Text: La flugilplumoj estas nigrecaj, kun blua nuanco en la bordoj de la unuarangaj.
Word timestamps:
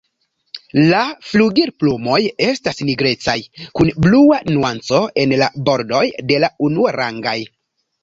La 0.93 1.01
flugilplumoj 1.31 2.17
estas 2.47 2.81
nigrecaj, 2.91 3.37
kun 3.77 3.93
blua 4.09 4.43
nuanco 4.51 5.05
en 5.27 5.39
la 5.45 5.55
bordoj 5.71 6.05
de 6.33 6.45
la 6.47 6.55
unuarangaj. 6.73 7.41